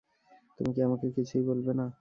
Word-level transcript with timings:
তুমি 0.57 0.71
কি 0.75 0.81
আমাকে 0.81 1.07
কিছুই 1.17 1.43
বলবে 1.49 1.71
না? 1.73 1.85